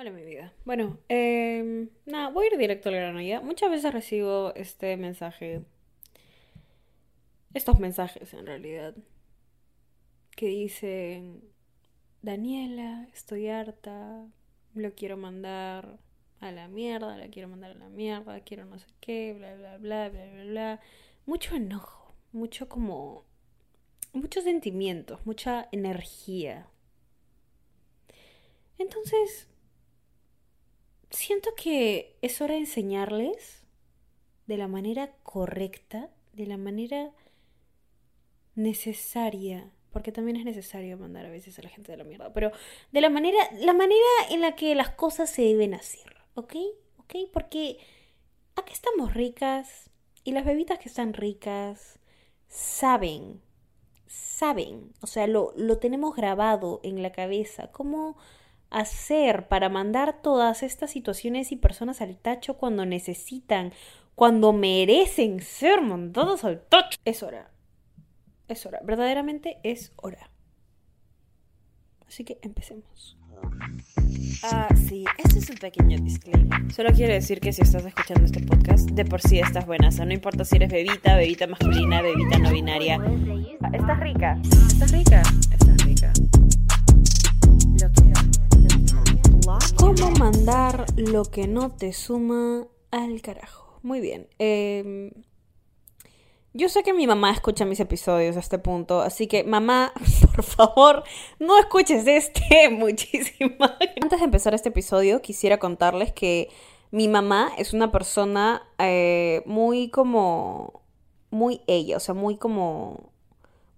[0.00, 0.54] Hola, mi vida.
[0.64, 3.42] Bueno, eh, nada, voy a ir directo al grano ya.
[3.42, 5.60] Muchas veces recibo este mensaje,
[7.52, 8.94] estos mensajes en realidad,
[10.34, 11.44] que dicen,
[12.22, 14.26] Daniela, estoy harta,
[14.72, 15.98] lo quiero mandar
[16.40, 19.76] a la mierda, la quiero mandar a la mierda, quiero no sé qué, bla, bla,
[19.76, 20.80] bla, bla, bla, bla.
[21.26, 23.26] Mucho enojo, mucho como,
[24.14, 26.70] muchos sentimientos, mucha energía.
[28.78, 29.49] Entonces,
[31.10, 33.64] siento que es hora de enseñarles
[34.46, 37.12] de la manera correcta, de la manera
[38.54, 42.52] necesaria, porque también es necesario mandar a veces a la gente de la mierda, pero
[42.92, 46.54] de la manera, la manera en la que las cosas se deben hacer, ¿ok?
[46.98, 47.14] ¿Ok?
[47.32, 47.78] Porque
[48.56, 49.90] acá estamos ricas
[50.24, 51.98] y las bebitas que están ricas
[52.48, 53.40] saben,
[54.06, 58.16] saben, o sea, lo, lo tenemos grabado en la cabeza, cómo
[58.70, 63.72] hacer para mandar todas estas situaciones y personas al tacho cuando necesitan,
[64.14, 66.98] cuando merecen ser mandados al tacho.
[67.04, 67.50] Es hora.
[68.48, 68.80] Es hora.
[68.84, 70.30] Verdaderamente es hora.
[72.06, 73.16] Así que empecemos.
[74.42, 76.72] Ah, sí, este es un pequeño disclaimer.
[76.72, 79.88] Solo quiero decir que si estás escuchando este podcast, de por sí estás buena.
[79.88, 82.98] O sea, no importa si eres bebita, bebita masculina, bebita no binaria.
[83.72, 84.38] Estás rica.
[84.42, 85.22] Estás rica.
[85.52, 86.12] Estás rica.
[89.90, 93.80] ¿Cómo mandar lo que no te suma al carajo?
[93.82, 94.28] Muy bien.
[94.38, 95.10] Eh,
[96.52, 99.92] yo sé que mi mamá escucha mis episodios a este punto, así que mamá,
[100.32, 101.02] por favor,
[101.40, 103.56] no escuches este muchísimo.
[104.00, 106.50] Antes de empezar este episodio, quisiera contarles que
[106.92, 110.84] mi mamá es una persona eh, muy como,
[111.30, 113.10] muy ella, o sea, muy como,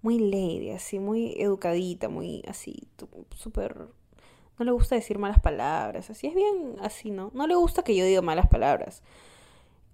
[0.03, 2.87] muy lady, así, muy educadita, muy así,
[3.35, 3.89] súper
[4.63, 7.33] no le gusta decir malas palabras, así es bien así, ¿no?
[7.35, 9.03] No le gusta que yo diga malas palabras.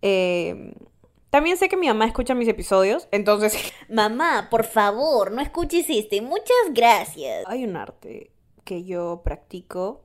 [0.02, 0.75] Eh,
[1.30, 3.72] también sé que mi mamá escucha mis episodios, entonces...
[3.88, 6.20] Mamá, por favor, no escuches este.
[6.20, 7.44] Muchas gracias.
[7.47, 8.31] Hay un arte
[8.65, 10.03] que yo practico,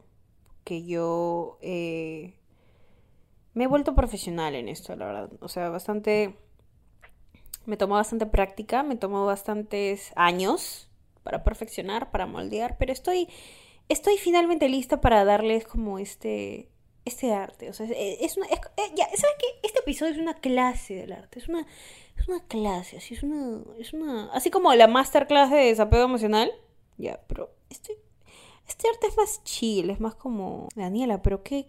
[0.63, 2.35] que yo eh,
[3.53, 5.29] me he vuelto profesional en esto, la verdad.
[5.41, 6.37] O sea, bastante...
[7.65, 10.89] Me tomó bastante práctica, me tomó bastantes años
[11.23, 13.29] para perfeccionar, para moldear, pero estoy
[13.89, 16.69] estoy finalmente lista para darles como este
[17.05, 17.69] este arte.
[17.69, 18.47] O sea, es, una.
[18.47, 19.45] Eh, ya, ¿sabes qué?
[19.63, 21.39] Este episodio es una clase del arte.
[21.39, 21.65] Es una.
[22.17, 23.61] Es una clase, así es una.
[23.79, 24.31] Es una.
[24.33, 26.51] Así como la masterclass de desapego emocional.
[26.97, 27.97] Ya, pero este.
[28.67, 30.69] Este arte es más chill, es más como.
[30.75, 31.67] Daniela, pero qué.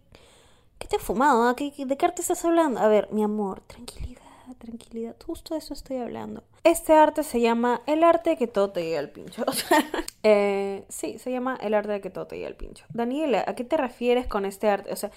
[0.79, 1.49] ¿Qué te has fumado?
[1.49, 1.57] Ah?
[1.57, 2.81] ¿Qué, ¿De qué arte estás hablando?
[2.81, 5.17] A ver, mi amor, tranquilidad tranquilidad.
[5.25, 6.45] Justo de eso estoy hablando.
[6.65, 9.45] Este arte se llama el arte que todo te llegue al pincho.
[10.23, 12.85] eh, sí, se llama el arte de que todo te llegue al pincho.
[12.93, 14.93] Daniela, ¿a qué te refieres con este arte?
[14.93, 15.11] O sea,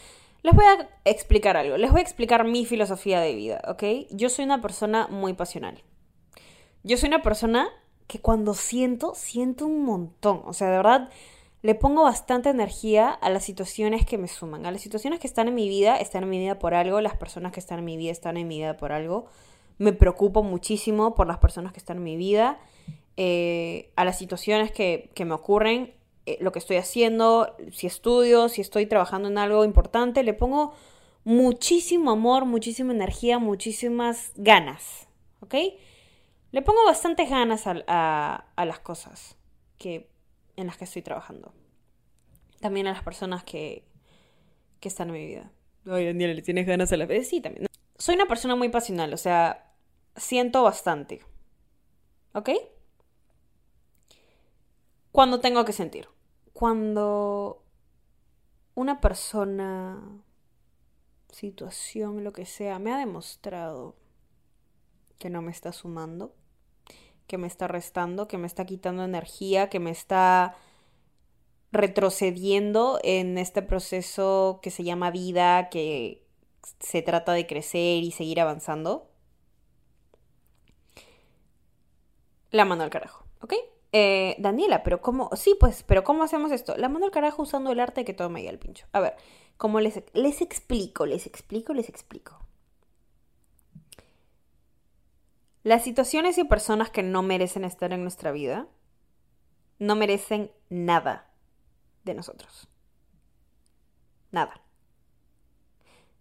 [0.44, 1.78] les voy a explicar algo.
[1.78, 3.84] Les voy a explicar mi filosofía de vida, ¿ok?
[4.12, 5.84] Yo soy una persona muy pasional.
[6.84, 7.68] Yo soy una persona
[8.08, 10.42] que cuando siento, siento un montón.
[10.46, 11.10] O sea, de verdad
[11.62, 15.48] le pongo bastante energía a las situaciones que me suman, a las situaciones que están
[15.48, 17.98] en mi vida, están en mi vida por algo, las personas que están en mi
[17.98, 19.26] vida están en mi vida por algo.
[19.78, 22.60] Me preocupo muchísimo por las personas que están en mi vida,
[23.16, 25.94] eh, a las situaciones que, me ocurren,
[26.28, 30.74] eh, lo que estoy haciendo, si estudio, si estoy trabajando en algo importante, le pongo
[31.24, 35.08] muchísimo amor, muchísima energía, muchísimas ganas,
[35.42, 35.56] ¿ok?
[36.52, 39.36] Le pongo bastantes ganas a, a las cosas
[39.78, 40.10] que
[40.58, 41.54] en las que estoy trabajando.
[42.60, 43.86] También a las personas que,
[44.82, 45.52] que están en mi vida.
[45.86, 47.30] Ay, Daniela, ¿le tienes ganas a la vez?
[47.30, 47.68] Sí, también.
[47.98, 49.72] Soy una persona muy pasional, o sea,
[50.16, 51.22] siento bastante.
[52.34, 52.50] ¿Ok?
[55.12, 56.10] Cuando tengo que sentir.
[56.52, 57.64] Cuando
[58.76, 60.22] una persona,
[61.30, 63.96] situación, lo que sea, me ha demostrado
[65.18, 66.36] que no me está sumando,
[67.28, 70.56] que me está restando, que me está quitando energía, que me está
[71.72, 76.26] retrocediendo en este proceso que se llama vida, que
[76.80, 79.10] se trata de crecer y seguir avanzando.
[82.52, 83.54] La mano al carajo, ¿ok?
[83.92, 85.30] Eh, Daniela, pero ¿cómo?
[85.36, 86.78] Sí, pues, pero ¿cómo hacemos esto?
[86.78, 88.86] La mano al carajo usando el arte que todo me llegue al pincho.
[88.94, 89.16] A ver,
[89.58, 91.06] ¿cómo les, les explico?
[91.06, 92.47] Les explico, les explico.
[95.68, 98.70] Las situaciones y personas que no merecen estar en nuestra vida
[99.80, 101.30] no merecen nada
[102.06, 102.70] de nosotros.
[104.32, 104.62] Nada.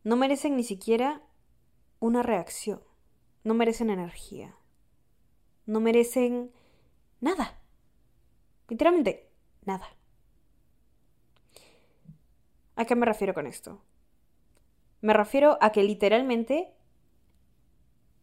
[0.02, 1.22] No merecen ni siquiera
[2.00, 2.82] una reacción.
[3.44, 4.56] No merecen energía.
[5.64, 6.50] No merecen
[7.20, 7.56] nada.
[8.66, 9.30] Literalmente,
[9.64, 9.86] nada.
[12.74, 13.80] ¿A qué me refiero con esto?
[15.02, 16.74] Me refiero a que literalmente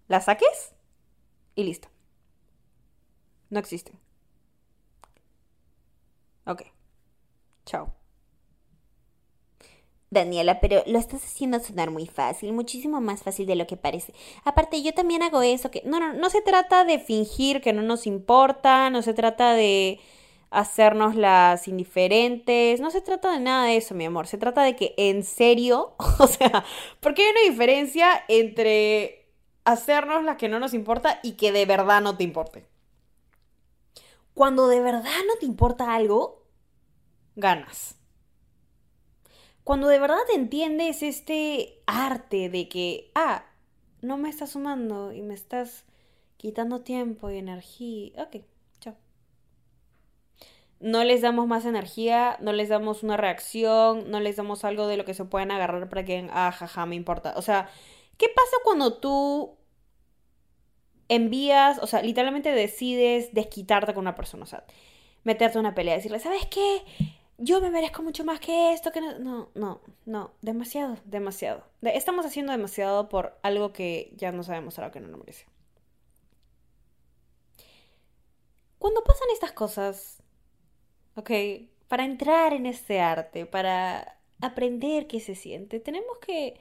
[0.09, 0.75] la saques
[1.55, 1.89] y listo.
[3.49, 3.99] No existen.
[6.45, 6.63] Ok.
[7.65, 7.93] Chao.
[10.13, 14.13] Daniela, pero lo estás haciendo sonar muy fácil, muchísimo más fácil de lo que parece.
[14.45, 17.81] Aparte, yo también hago eso, que no, no, no se trata de fingir que no
[17.81, 19.99] nos importa, no se trata de
[20.51, 24.75] hacernos las indiferentes, no se trata de nada de eso, mi amor, se trata de
[24.75, 26.63] que en serio, o sea,
[26.99, 29.22] porque hay una diferencia entre
[29.65, 32.67] hacernos las que no nos importa y que de verdad no te importe.
[34.33, 36.43] Cuando de verdad no te importa algo,
[37.35, 37.95] ganas.
[39.63, 43.45] Cuando de verdad entiendes este arte de que, ah,
[44.01, 45.85] no me estás sumando y me estás
[46.35, 48.43] quitando tiempo y energía, ok,
[48.81, 48.95] chao.
[50.81, 54.97] No les damos más energía, no les damos una reacción, no les damos algo de
[54.97, 57.33] lo que se puedan agarrar para que, ah, jaja, me importa.
[57.37, 57.69] O sea,
[58.17, 59.57] ¿qué pasa cuando tú
[61.09, 64.65] envías, o sea, literalmente decides desquitarte con una persona, o sea,
[65.23, 66.83] meterte en una pelea, decirle, ¿sabes qué?
[67.37, 71.63] yo me merezco mucho más que esto, que no, no, no, no, demasiado, demasiado.
[71.81, 75.45] Estamos haciendo demasiado por algo que ya nos ha demostrado que no nos merece.
[78.77, 80.23] Cuando pasan estas cosas,
[81.15, 81.31] ok,
[81.87, 86.59] para entrar en este arte, para aprender qué se siente, tenemos que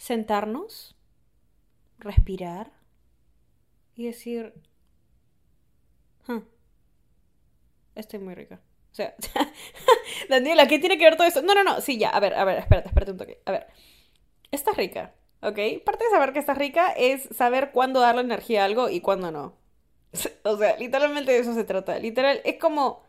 [0.00, 0.96] sentarnos,
[1.98, 2.72] respirar
[3.94, 4.54] y decir,
[7.94, 8.60] estoy muy rica.
[8.92, 9.14] O sea,
[10.30, 11.42] Daniela, ¿qué tiene que ver todo eso?
[11.42, 13.42] No, no, no, sí, ya, a ver, a ver, espérate, espérate un toque.
[13.44, 13.66] A ver,
[14.50, 15.58] estás rica, ¿ok?
[15.84, 19.30] Parte de saber que estás rica es saber cuándo darle energía a algo y cuándo
[19.30, 19.56] no.
[20.44, 21.98] O sea, literalmente de eso se trata.
[21.98, 23.02] Literal, es como...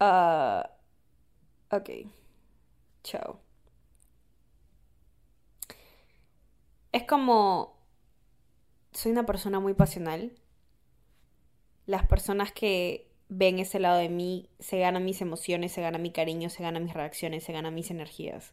[0.00, 0.62] Uh,
[1.70, 1.90] ok,
[3.02, 3.40] chao.
[6.92, 7.78] Es como...
[8.92, 10.32] Soy una persona muy pasional.
[11.86, 16.10] Las personas que ven ese lado de mí, se ganan mis emociones, se gana mi
[16.10, 18.52] cariño, se ganan mis reacciones, se ganan mis energías.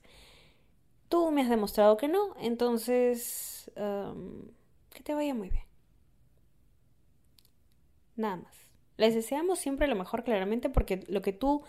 [1.09, 5.65] Tú me has demostrado que no, entonces que te vaya muy bien.
[8.15, 8.55] Nada más.
[8.97, 11.63] Les deseamos siempre lo mejor claramente porque lo que tú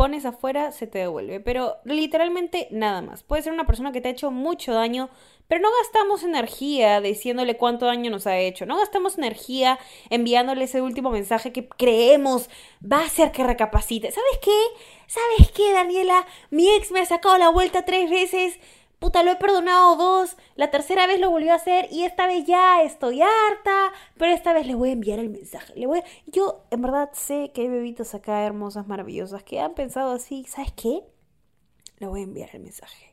[0.00, 1.40] pones afuera se te devuelve.
[1.40, 3.22] Pero literalmente nada más.
[3.22, 5.10] Puede ser una persona que te ha hecho mucho daño,
[5.46, 8.64] pero no gastamos energía diciéndole cuánto daño nos ha hecho.
[8.64, 12.48] No gastamos energía enviándole ese último mensaje que creemos
[12.82, 14.10] va a hacer que recapacite.
[14.10, 14.58] ¿Sabes qué?
[15.06, 16.24] ¿Sabes qué, Daniela?
[16.48, 18.58] Mi ex me ha sacado la vuelta tres veces
[19.00, 22.44] puta, lo he perdonado dos, la tercera vez lo volvió a hacer y esta vez
[22.46, 25.72] ya estoy harta, pero esta vez le voy a enviar el mensaje.
[25.74, 30.12] Le voy Yo en verdad sé que hay bebitos acá hermosas, maravillosas, que han pensado
[30.12, 31.02] así, ¿sabes qué?
[31.98, 33.09] Le voy a enviar el mensaje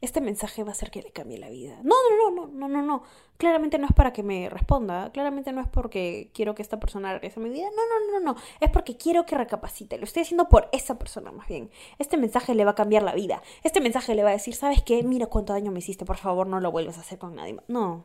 [0.00, 1.78] este mensaje va a hacer que le cambie la vida.
[1.82, 3.02] No, no, no, no, no, no, no.
[3.36, 7.12] Claramente no es para que me responda, claramente no es porque quiero que esta persona
[7.12, 7.66] regrese a mi vida.
[7.70, 8.40] No, no, no, no.
[8.60, 9.98] Es porque quiero que recapacite.
[9.98, 11.70] Lo estoy haciendo por esa persona más bien.
[11.98, 13.42] Este mensaje le va a cambiar la vida.
[13.62, 15.02] Este mensaje le va a decir, ¿sabes qué?
[15.02, 17.64] Mira cuánto daño me hiciste, por favor, no lo vuelvas a hacer con nadie más.
[17.68, 18.04] No,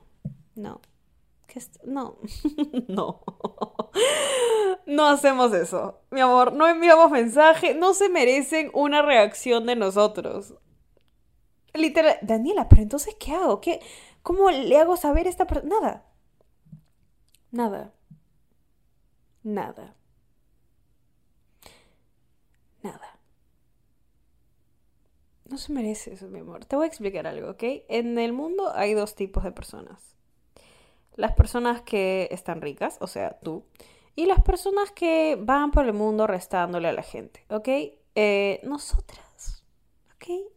[0.56, 0.82] no.
[1.84, 2.18] No,
[2.88, 3.22] no.
[4.86, 6.00] No hacemos eso.
[6.10, 7.74] Mi amor, no enviamos mensaje.
[7.74, 10.54] No se merecen una reacción de nosotros.
[11.74, 13.62] Literal, Daniela, pero entonces, ¿qué hago?
[13.62, 13.80] ¿Qué,
[14.24, 15.70] ¿Cómo le hago saber a esta persona?
[15.70, 16.04] Nada.
[17.52, 17.94] Nada.
[19.44, 19.96] Nada.
[22.84, 23.20] Nada.
[25.46, 26.66] No se merece eso, mi amor.
[26.66, 27.64] Te voy a explicar algo, ¿ok?
[27.90, 30.16] En el mundo hay dos tipos de personas.
[31.16, 33.66] Las personas que están ricas, o sea, tú,
[34.16, 37.68] y las personas que van por el mundo restándole a la gente, ¿ok?
[38.16, 39.64] Eh, nosotras,
[40.16, 40.52] ¿ok?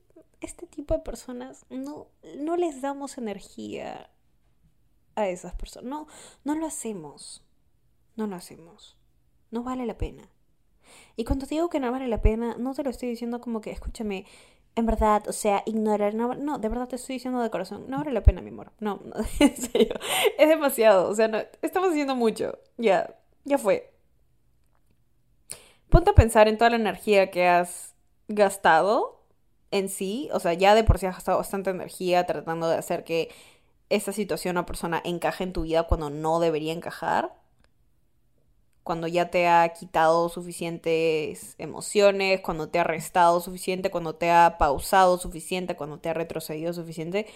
[0.44, 2.08] Este tipo de personas no,
[2.38, 4.10] no les damos energía
[5.16, 5.88] a esas personas.
[5.88, 6.06] No,
[6.44, 7.42] no lo hacemos.
[8.16, 8.96] No lo hacemos.
[9.50, 10.28] No vale la pena.
[11.16, 13.60] Y cuando te digo que no vale la pena, no te lo estoy diciendo como
[13.60, 14.26] que, escúchame,
[14.76, 17.98] en verdad, o sea, ignorar, no, no, de verdad te estoy diciendo de corazón, no
[17.98, 18.72] vale la pena, mi amor.
[18.80, 19.94] No, no en serio,
[20.38, 22.58] es demasiado, o sea, estamos haciendo mucho.
[22.76, 23.92] Ya, ya fue.
[25.88, 27.94] Ponte a pensar en toda la energía que has
[28.26, 29.23] gastado
[29.74, 33.02] en sí, o sea, ya de por sí has gastado bastante energía tratando de hacer
[33.02, 33.30] que
[33.90, 37.34] esa situación o persona encaje en tu vida cuando no debería encajar.
[38.84, 44.58] Cuando ya te ha quitado suficientes emociones, cuando te ha restado suficiente, cuando te ha
[44.58, 47.26] pausado suficiente, cuando te ha retrocedido suficiente.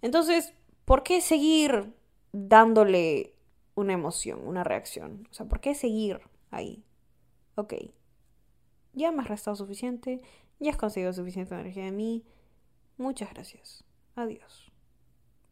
[0.00, 0.54] Entonces,
[0.86, 1.92] ¿por qué seguir
[2.32, 3.34] dándole
[3.74, 5.28] una emoción, una reacción?
[5.30, 6.20] O sea, ¿por qué seguir
[6.50, 6.82] ahí?
[7.56, 7.74] Ok,
[8.94, 10.20] ya me has restado suficiente,
[10.62, 12.24] ya has conseguido suficiente energía de mí,
[13.02, 13.84] Muchas gracias.
[14.14, 14.70] Adiós.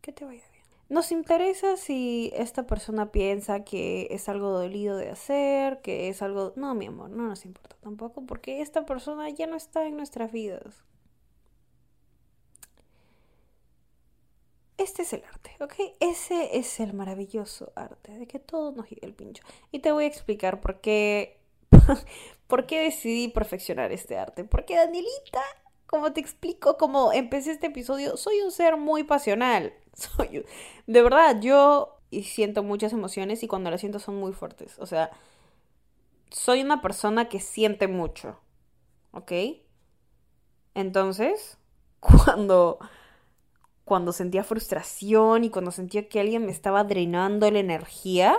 [0.01, 0.65] Que te vaya bien.
[0.89, 6.53] Nos interesa si esta persona piensa que es algo dolido de hacer, que es algo...
[6.57, 10.33] No, mi amor, no nos importa tampoco porque esta persona ya no está en nuestras
[10.33, 10.85] vidas.
[14.79, 15.75] Este es el arte, ¿ok?
[16.01, 19.43] Ese es el maravilloso arte de que todo nos llegue el pincho.
[19.71, 21.41] Y te voy a explicar por qué,
[22.51, 24.45] por qué decidí perfeccionar este arte.
[24.45, 25.41] Porque Danielita,
[25.87, 29.73] como te explico, como empecé este episodio, soy un ser muy pasional.
[29.95, 30.45] Soy,
[30.87, 34.79] de verdad, yo siento muchas emociones y cuando las siento son muy fuertes.
[34.79, 35.11] O sea,
[36.31, 38.39] soy una persona que siente mucho,
[39.13, 39.33] ¿ok?
[40.75, 41.59] Entonces,
[42.01, 42.79] cuando
[43.91, 48.39] cuando sentía frustración y cuando sentía que alguien me estaba drenando la energía,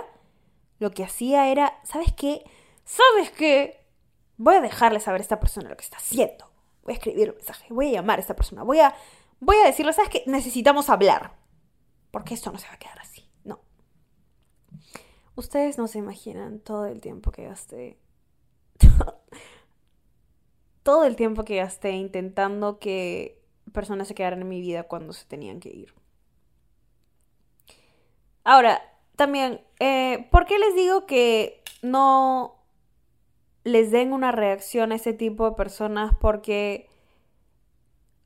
[0.78, 2.42] lo que hacía era, ¿sabes qué?
[2.86, 3.81] ¿Sabes qué?
[4.42, 6.50] Voy a dejarle saber a esta persona lo que está haciendo.
[6.82, 8.92] Voy a escribir un mensaje, voy a llamar a esta persona, voy a,
[9.38, 10.24] voy a decirle, ¿sabes qué?
[10.26, 11.36] Necesitamos hablar.
[12.10, 13.30] Porque esto no se va a quedar así.
[13.44, 13.60] No.
[15.36, 18.00] Ustedes no se imaginan todo el tiempo que gasté.
[20.82, 23.40] todo el tiempo que gasté intentando que
[23.72, 25.94] personas se quedaran en mi vida cuando se tenían que ir.
[28.42, 28.82] Ahora,
[29.14, 32.61] también, eh, ¿por qué les digo que no
[33.64, 36.12] les den una reacción a ese tipo de personas?
[36.20, 36.88] Porque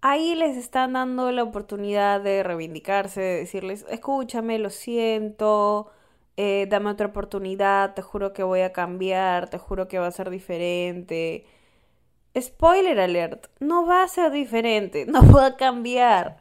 [0.01, 5.91] ahí les están dando la oportunidad de reivindicarse, de decirles, escúchame, lo siento,
[6.37, 10.11] eh, dame otra oportunidad, te juro que voy a cambiar, te juro que va a
[10.13, 11.47] ser diferente.
[12.39, 16.39] Spoiler alert, no va a ser diferente, no va a cambiar.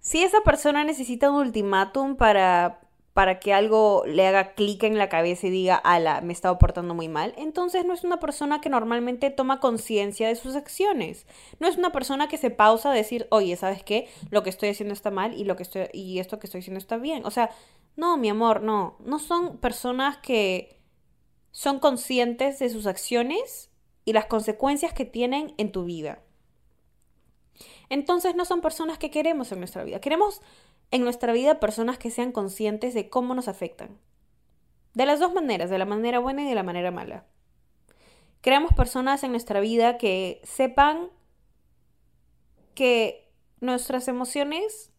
[0.00, 2.80] Si esa persona necesita un ultimátum para,
[3.12, 6.94] para que algo le haga clic en la cabeza y diga, ala, me estaba portando
[6.94, 11.26] muy mal, entonces no es una persona que normalmente toma conciencia de sus acciones.
[11.60, 14.08] No es una persona que se pausa a decir, oye, ¿sabes qué?
[14.30, 16.78] Lo que estoy haciendo está mal y, lo que estoy, y esto que estoy haciendo
[16.78, 17.26] está bien.
[17.26, 17.50] O sea,
[17.96, 18.96] no, mi amor, no.
[19.00, 20.80] No son personas que
[21.50, 23.70] son conscientes de sus acciones
[24.06, 26.22] y las consecuencias que tienen en tu vida.
[27.90, 30.00] Entonces no son personas que queremos en nuestra vida.
[30.00, 30.40] Queremos
[30.92, 33.98] en nuestra vida personas que sean conscientes de cómo nos afectan.
[34.94, 37.24] De las dos maneras, de la manera buena y de la manera mala.
[38.42, 41.08] Queremos personas en nuestra vida que sepan
[42.74, 43.30] que
[43.60, 44.92] nuestras emociones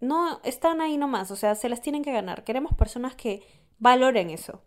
[0.00, 2.42] no están ahí nomás, o sea, se las tienen que ganar.
[2.42, 3.42] Queremos personas que
[3.78, 4.62] valoren eso.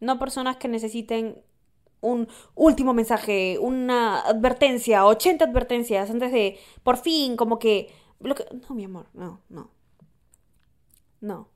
[0.00, 1.42] No personas que necesiten
[2.00, 8.05] un último mensaje, una advertencia, 80 advertencias antes de, por fin, como que...
[8.20, 9.70] No, mi amor, no, no.
[11.20, 11.48] No.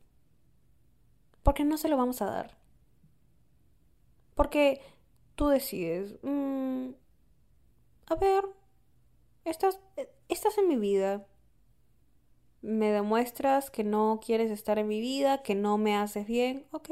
[1.42, 2.56] Porque no se lo vamos a dar.
[4.34, 4.80] Porque
[5.34, 6.90] tú decides, mm,
[8.06, 8.44] a ver,
[9.44, 9.80] estás,
[10.28, 11.26] estás en mi vida.
[12.62, 16.66] Me demuestras que no quieres estar en mi vida, que no me haces bien.
[16.72, 16.90] Ok,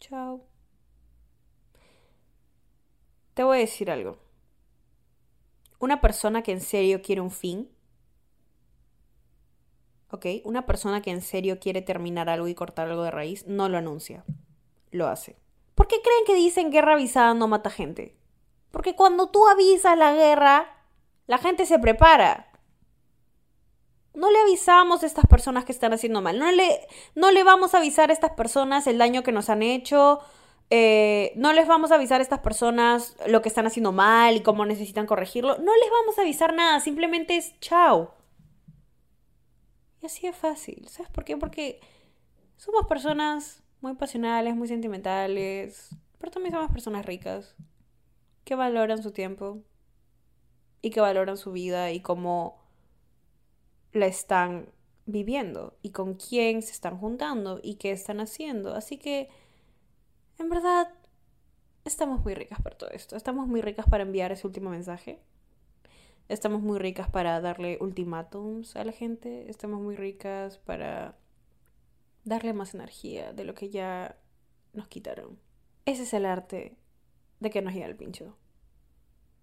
[0.00, 0.44] chao.
[3.34, 4.18] Te voy a decir algo.
[5.78, 7.70] Una persona que en serio quiere un fin,
[10.10, 10.26] ¿ok?
[10.44, 13.78] Una persona que en serio quiere terminar algo y cortar algo de raíz, no lo
[13.78, 14.24] anuncia,
[14.90, 15.36] lo hace.
[15.74, 18.16] ¿Por qué creen que dicen guerra avisada no mata gente?
[18.70, 20.66] Porque cuando tú avisas la guerra,
[21.26, 22.50] la gente se prepara.
[24.14, 26.38] No le avisamos a estas personas que están haciendo mal.
[26.38, 29.62] No le, no le vamos a avisar a estas personas el daño que nos han
[29.62, 30.20] hecho
[30.70, 34.42] eh, no les vamos a avisar a estas personas lo que están haciendo mal y
[34.42, 35.56] cómo necesitan corregirlo.
[35.58, 38.14] No les vamos a avisar nada, simplemente es chao.
[40.00, 40.88] Y así es fácil.
[40.88, 41.36] ¿Sabes por qué?
[41.36, 41.80] Porque
[42.56, 47.54] somos personas muy pasionales, muy sentimentales, pero también somos personas ricas,
[48.44, 49.62] que valoran su tiempo
[50.82, 52.62] y que valoran su vida y cómo
[53.92, 54.70] la están
[55.06, 58.74] viviendo y con quién se están juntando y qué están haciendo.
[58.74, 59.30] Así que
[60.38, 60.88] en verdad,
[61.84, 63.16] estamos muy ricas para todo esto.
[63.16, 65.20] Estamos muy ricas para enviar ese último mensaje.
[66.28, 69.48] Estamos muy ricas para darle ultimátums a la gente.
[69.48, 71.16] Estamos muy ricas para
[72.24, 74.18] darle más energía de lo que ya
[74.74, 75.38] nos quitaron.
[75.86, 76.76] Ese es el arte
[77.40, 78.36] de que nos llega el pincho.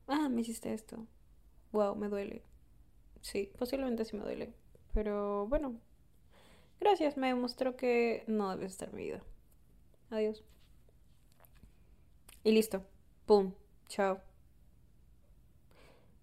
[0.08, 1.08] Ah, me hiciste esto.
[1.72, 2.44] Wow, me duele.
[3.22, 4.54] Sí, posiblemente sí me duele.
[4.94, 5.82] Pero bueno,
[6.80, 9.24] gracias, me demostró que no debes estar en mi vida.
[10.12, 10.44] Adiós.
[12.44, 12.84] Y listo.
[13.26, 13.54] Pum.
[13.88, 14.35] Chao.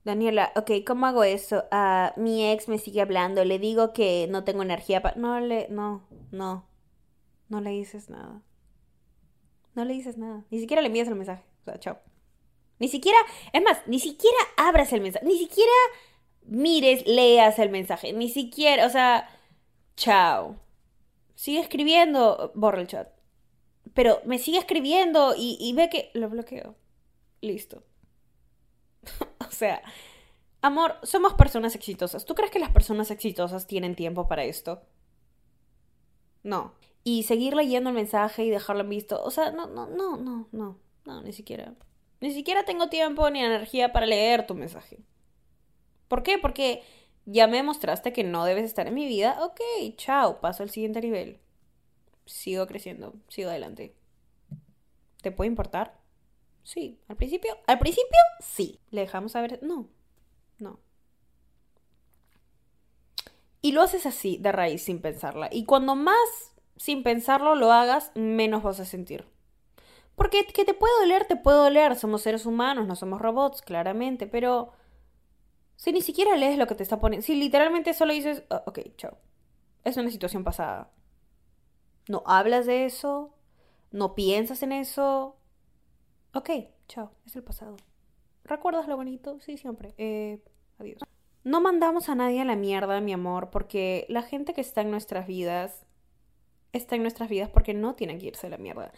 [0.05, 1.65] Daniela, ok, ¿cómo hago eso?
[1.71, 5.17] Ah, mi ex me sigue hablando, le digo que no tengo energía para...
[5.17, 5.69] No le...
[5.69, 6.67] No, no.
[7.49, 8.43] No le dices nada.
[9.75, 10.45] No le dices nada.
[10.51, 11.45] Ni siquiera le envías el mensaje.
[11.61, 11.99] O sea, chao.
[12.81, 13.19] Ni siquiera...
[13.53, 15.25] Es más, ni siquiera abras el mensaje.
[15.25, 15.73] Ni siquiera
[16.47, 18.13] mires, leas el mensaje.
[18.13, 19.29] Ni siquiera, o sea,
[19.97, 20.57] chao.
[21.37, 23.09] Sigue escribiendo, borra el chat.
[23.95, 26.75] Pero me sigue escribiendo y, y ve que lo bloqueo.
[27.41, 27.85] Listo.
[29.53, 29.83] sea,
[30.61, 32.25] amor, somos personas exitosas.
[32.25, 34.83] ¿Tú crees que las personas exitosas tienen tiempo para esto?
[36.43, 36.75] No.
[37.05, 39.23] Y seguir leyendo el mensaje y dejarlo en visto.
[39.23, 40.79] O sea, no, no, no, no, no.
[41.05, 41.75] No, ni siquiera.
[42.21, 45.01] Ni siquiera tengo tiempo ni energía para leer tu mensaje.
[46.09, 46.39] ¿Por qué?
[46.39, 46.83] Porque
[47.25, 49.39] ya me mostraste que no debes estar en mi vida.
[49.43, 49.61] Ok,
[49.97, 51.41] chao, paso al siguiente nivel.
[52.27, 53.97] Sigo creciendo, sigo adelante.
[55.23, 56.02] ¿Te puede importar?
[56.63, 57.01] Sí.
[57.09, 57.57] ¿Al principio?
[57.67, 58.81] Al principio, sí.
[58.91, 59.59] ¿Le dejamos saber?
[59.63, 59.89] No.
[60.59, 60.79] No.
[63.61, 65.49] Y lo haces así, de raíz, sin pensarla.
[65.53, 69.25] Y cuando más sin pensarlo lo hagas, menos vas a sentir.
[70.17, 71.97] Porque que te puede doler, te puede doler.
[71.97, 74.27] Somos seres humanos, no somos robots, claramente.
[74.27, 74.73] Pero
[75.77, 78.81] si ni siquiera lees lo que te está poniendo, si literalmente solo dices, oh, ok,
[78.97, 79.17] chao.
[79.85, 80.91] Es una situación pasada.
[82.09, 83.35] No hablas de eso,
[83.91, 85.37] no piensas en eso.
[86.35, 86.51] Ok,
[86.89, 87.77] chao, es el pasado.
[88.45, 89.39] ¿Recuerdas lo bonito?
[89.41, 89.95] Sí, siempre.
[89.99, 90.41] Eh,
[90.79, 91.01] adiós.
[91.45, 94.91] No mandamos a nadie a la mierda, mi amor, porque la gente que está en
[94.91, 95.85] nuestras vidas
[96.73, 98.93] está en nuestras vidas porque no tiene que irse a la mierda.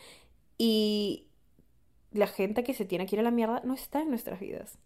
[0.59, 1.27] Y
[2.13, 4.79] la gente que se tiene que ir a la mierda no está en nuestras vidas.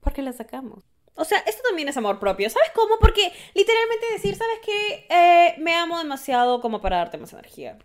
[0.00, 0.84] Porque la sacamos.
[1.14, 2.50] O sea, esto también es amor propio.
[2.50, 2.96] ¿Sabes cómo?
[3.00, 5.06] Porque literalmente decir, ¿sabes qué?
[5.08, 7.78] Eh, me amo demasiado como para darte más energía.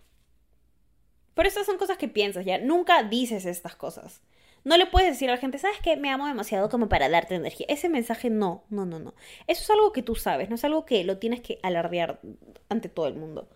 [1.34, 2.58] Pero estas son cosas que piensas ya.
[2.58, 4.20] Nunca dices estas cosas.
[4.64, 5.96] No le puedes decir a la gente, ¿sabes qué?
[5.96, 7.66] Me amo demasiado como para darte energía.
[7.68, 9.14] Ese mensaje no, no, no, no.
[9.46, 12.20] Eso es algo que tú sabes, no es algo que lo tienes que alardear
[12.68, 13.48] ante todo el mundo.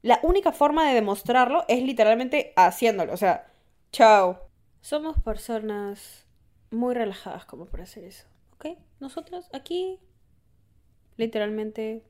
[0.00, 3.12] La única forma de demostrarlo es literalmente haciéndolo.
[3.12, 3.52] O sea,
[3.92, 4.48] chao.
[4.80, 6.24] Somos personas
[6.70, 8.26] muy relajadas como para hacer eso.
[8.54, 8.78] ¿Ok?
[9.00, 9.98] Nosotros aquí,
[11.16, 12.02] literalmente,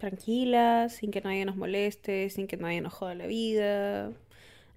[0.00, 4.10] tranquilas, sin que nadie nos moleste, sin que nadie nos joda la vida.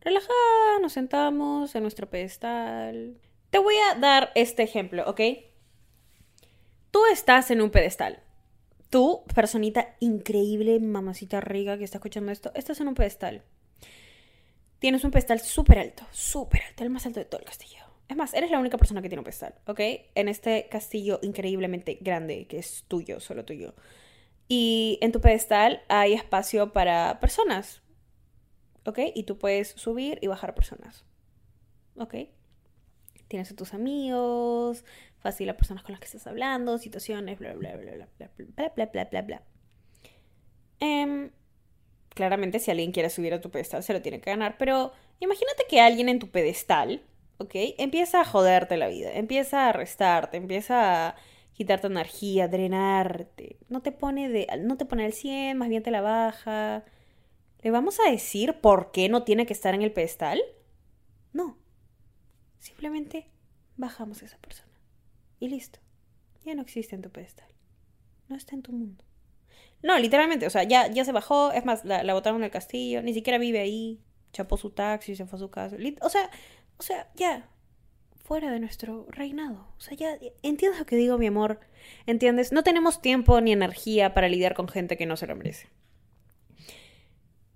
[0.02, 3.18] Relajadas, nos sentamos en nuestro pedestal.
[3.50, 5.22] Te voy a dar este ejemplo, ¿ok?
[6.92, 8.22] Tú estás en un pedestal
[8.94, 13.42] tú, personita increíble, mamacita rica que está escuchando esto, estás en un pedestal.
[14.78, 17.80] Tienes un pedestal súper alto, súper alto, el más alto de todo el castillo.
[18.08, 19.80] Es más, eres la única persona que tiene un pedestal, ¿ok?
[20.14, 23.74] En este castillo increíblemente grande que es tuyo, solo tuyo.
[24.48, 27.82] Y en tu pedestal hay espacio para personas,
[28.86, 29.00] ¿ok?
[29.16, 31.06] Y tú puedes subir y bajar personas,
[31.98, 32.16] ¿ok?
[33.28, 34.84] Tienes a tus amigos,
[35.20, 38.30] fácil a personas con las que estás hablando, situaciones, bla, bla, bla, bla, bla,
[38.76, 39.42] bla, bla, bla, bla.
[40.80, 41.32] Eh,
[42.14, 45.66] claramente, si alguien quiere subir a tu pedestal, se lo tiene que ganar, pero imagínate
[45.70, 47.02] que alguien en tu pedestal,
[47.38, 47.56] ¿ok?
[47.78, 51.16] Empieza a joderte la vida, empieza a restarte, empieza a
[51.54, 53.58] quitarte energía, drenarte.
[53.70, 56.84] No te pone de no te pone al 100, más bien te la baja.
[57.62, 60.42] ¿Le vamos a decir por qué no tiene que estar en el pedestal?
[61.32, 61.58] No.
[62.60, 63.30] Simplemente
[63.78, 64.72] bajamos a esa persona.
[65.40, 65.80] Y listo.
[66.44, 67.48] Ya no existe en tu pedestal.
[68.28, 69.04] No está en tu mundo.
[69.82, 71.52] No, literalmente, o sea, ya, ya se bajó.
[71.52, 73.02] Es más, la, la botaron del castillo.
[73.02, 74.02] Ni siquiera vive ahí.
[74.32, 75.78] Chapó su taxi, se fue a su casa.
[76.02, 76.30] O sea,
[76.78, 77.50] o sea, ya.
[78.24, 79.68] Fuera de nuestro reinado.
[79.78, 80.18] O sea, ya.
[80.44, 81.60] ¿Entiendes lo que digo, mi amor?
[82.06, 82.52] ¿Entiendes?
[82.54, 85.68] No tenemos tiempo ni energía para lidiar con gente que no se lo merece.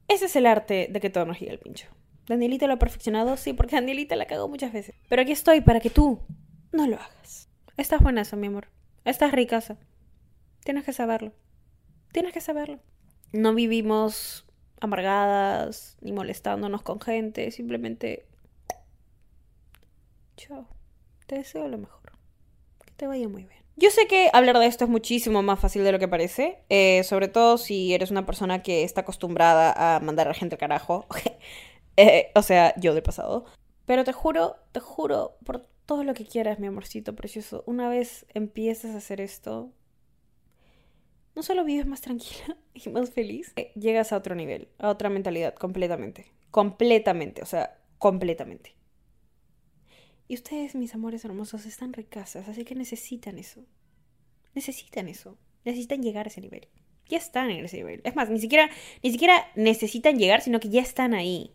[0.09, 1.87] Ese es el arte de que todo nos llegue el pincho.
[2.27, 3.37] ¿Danielita lo ha perfeccionado?
[3.37, 4.95] Sí, porque Danielita la cagó muchas veces.
[5.07, 6.19] Pero aquí estoy para que tú
[6.73, 7.49] no lo hagas.
[7.77, 8.67] Estás buenazo, mi amor.
[9.05, 9.77] Estás ricaza.
[10.65, 11.31] Tienes que saberlo.
[12.11, 12.79] Tienes que saberlo.
[13.31, 14.45] No vivimos
[14.81, 17.51] amargadas ni molestándonos con gente.
[17.51, 18.25] Simplemente.
[20.37, 20.67] Chao.
[21.25, 22.13] Te deseo lo mejor.
[22.85, 23.61] Que te vaya muy bien.
[23.75, 27.03] Yo sé que hablar de esto es muchísimo más fácil de lo que parece, eh,
[27.03, 30.59] sobre todo si eres una persona que está acostumbrada a mandar a la gente al
[30.59, 31.05] carajo,
[31.97, 33.45] eh, o sea, yo del pasado.
[33.85, 37.63] Pero te juro, te juro, por todo lo que quieras, mi amorcito precioso.
[37.67, 39.71] Una vez empiezas a hacer esto,
[41.35, 45.09] no solo vives más tranquila y más feliz, eh, llegas a otro nivel, a otra
[45.09, 46.31] mentalidad, completamente.
[46.49, 48.76] Completamente, o sea, completamente.
[50.27, 53.65] Y ustedes, mis amores hermosos, están ricasas, así que necesitan eso.
[54.53, 55.37] Necesitan eso.
[55.63, 56.67] Necesitan llegar a ese nivel.
[57.07, 58.01] Ya están en ese nivel.
[58.03, 58.69] Es más, ni siquiera,
[59.03, 61.51] ni siquiera necesitan llegar, sino que ya están ahí.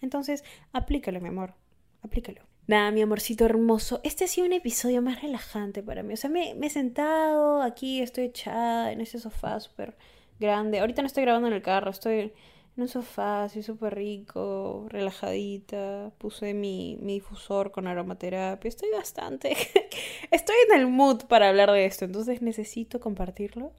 [0.00, 1.54] Entonces, aplícalo, mi amor.
[2.02, 2.42] Aplícalo.
[2.68, 6.12] Nada, mi amorcito hermoso, este ha sido un episodio más relajante para mí.
[6.12, 9.96] O sea, me, he sentado aquí, estoy echada en ese sofá súper
[10.38, 10.78] grande.
[10.78, 12.34] Ahorita no estoy grabando en el carro, estoy
[12.78, 16.12] en un sofá, súper rico, relajadita.
[16.16, 18.68] Puse mi, mi difusor con aromaterapia.
[18.68, 19.50] Estoy bastante.
[20.30, 22.04] Estoy en el mood para hablar de esto.
[22.04, 23.72] Entonces necesito compartirlo.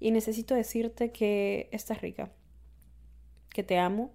[0.00, 2.32] Y necesito decirte que estás rica.
[3.50, 4.14] Que te amo.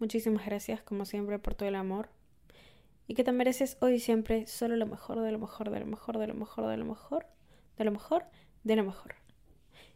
[0.00, 2.08] Muchísimas gracias, como siempre, por todo el amor.
[3.06, 5.86] Y que te mereces hoy y siempre solo lo mejor, de lo mejor, de lo
[5.86, 7.26] mejor, de lo mejor, de lo mejor,
[7.78, 8.24] de lo mejor,
[8.64, 9.19] de lo mejor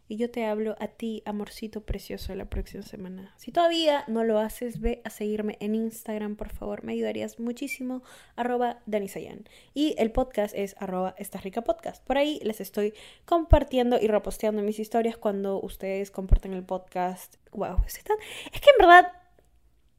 [0.07, 3.33] y yo te hablo a ti, amorcito precioso, la próxima semana.
[3.37, 8.03] Si todavía no lo haces, ve a seguirme en Instagram, por favor, me ayudarías muchísimo,
[8.35, 9.49] arroba Danisayan.
[9.73, 12.03] Y el podcast es arroba Esta Rica Podcast.
[12.03, 12.93] Por ahí les estoy
[13.25, 17.35] compartiendo y reposteando mis historias cuando ustedes comparten el podcast.
[17.51, 19.11] Wow, es que en verdad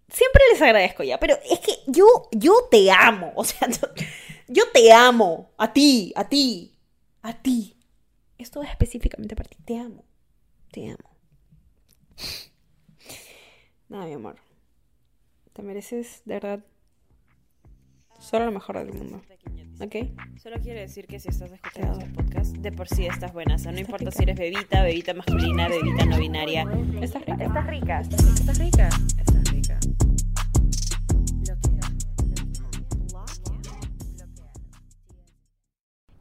[0.08, 3.68] siempre les agradezco ya, pero es que yo, yo te amo, o sea,
[4.48, 6.78] yo te amo, a ti, a ti,
[7.22, 7.75] a ti.
[8.38, 9.56] Esto es específicamente para ti.
[9.64, 10.04] Te amo.
[10.70, 11.16] Te amo.
[13.88, 14.36] Nada, mi amor.
[15.52, 16.64] Te mereces, de verdad,
[18.18, 19.22] solo lo mejor del mundo.
[19.80, 19.96] ¿Ok?
[20.42, 23.56] Solo quiero decir que si estás escuchando este podcast, de por sí estás buena.
[23.56, 26.66] O sea, no importa si eres bebita, bebita masculina, bebita no binaria.
[27.00, 27.44] Estás rica.
[27.44, 28.00] Estás rica.
[28.00, 28.88] Estás rica.
[28.88, 29.35] Estás rica.